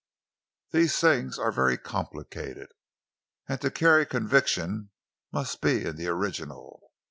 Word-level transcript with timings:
These 0.71 0.97
things 0.99 1.37
are 1.37 1.51
very 1.51 1.77
complicated, 1.77 2.69
and 3.47 3.61
to 3.61 3.69
carry 3.69 4.03
conviction 4.07 4.89
must 5.31 5.61
be 5.61 5.85
in 5.85 5.95
the 5.95 6.07
original. 6.07 6.81